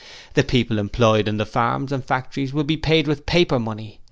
[0.33, 3.99] The people employed in the farms and factories will be paid with paper money...